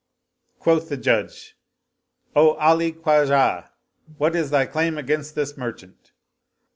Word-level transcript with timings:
Quoth 0.57 0.89
the 0.89 0.97
Judge, 0.97 1.55
"O 2.35 2.55
Ali 2.55 2.91
Khwajah, 2.91 3.69
what 4.17 4.35
is 4.35 4.49
thy 4.49 4.65
claim 4.65 4.97
against 4.97 5.35
this 5.35 5.55
merchant?" 5.55 6.11